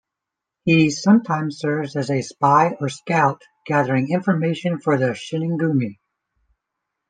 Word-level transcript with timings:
He 0.65 0.89
sometimes 0.89 1.59
serves 1.59 1.95
as 1.95 2.09
a 2.09 2.23
spy 2.23 2.75
or 2.79 2.89
scout, 2.89 3.43
gathering 3.67 4.09
information 4.11 4.79
for 4.79 4.97
the 4.97 5.11
Shinsengumi. 5.13 5.99